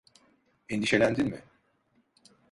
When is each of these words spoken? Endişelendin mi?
Endişelendin 0.69 1.27
mi? 1.29 1.41